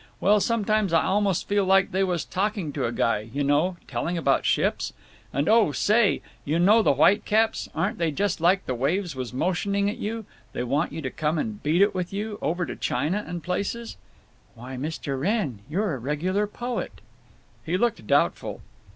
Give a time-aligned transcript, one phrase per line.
[0.19, 4.93] Well, sometimes I almost feel like they was talking to a guy—you know—telling about ships.
[5.31, 9.99] And, oh say, you know the whitecaps—aren't they just like the waves was motioning at
[9.99, 13.95] you—they want you to come and beat it with you—over to China and places."
[14.55, 15.19] "Why, Mr.
[15.21, 16.93] Wrenn, you're a regular poet!"
[17.63, 18.61] He looked doubtful.